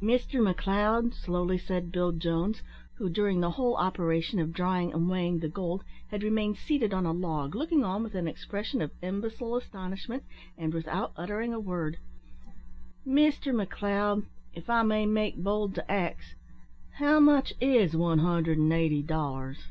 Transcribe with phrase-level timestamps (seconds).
[0.00, 2.62] "Mister McLeod," slowly said Bill Jones
[2.94, 7.04] who, during the whole operation of drying and weighing the gold, had remained seated on
[7.04, 10.22] a log, looking on with an expression of imbecile astonishment,
[10.56, 11.98] and without uttering a word
[13.04, 14.24] "Mister McLeod,
[14.54, 16.34] if I may make bold to ax,
[16.92, 19.66] how much is one hundred and eighty dollars?"